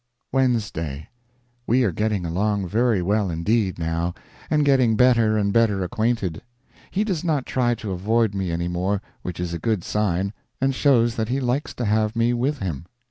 WEDNESDAY. 0.31 1.09
We 1.67 1.83
are 1.83 1.91
getting 1.91 2.25
along 2.25 2.67
very 2.67 3.03
well 3.03 3.29
indeed, 3.29 3.77
now, 3.77 4.15
and 4.49 4.65
getting 4.65 4.95
better 4.95 5.37
and 5.37 5.53
better 5.53 5.83
acquainted. 5.83 6.41
He 6.89 7.03
does 7.03 7.23
not 7.23 7.45
try 7.45 7.75
to 7.75 7.91
avoid 7.91 8.33
me 8.33 8.49
any 8.49 8.67
more, 8.67 8.99
which 9.21 9.39
is 9.39 9.53
a 9.53 9.59
good 9.59 9.83
sign, 9.83 10.33
and 10.59 10.73
shows 10.73 11.17
that 11.17 11.29
he 11.29 11.39
likes 11.39 11.75
to 11.75 11.85
have 11.85 12.15
me 12.15 12.33
with 12.33 12.57
him. 12.57 12.87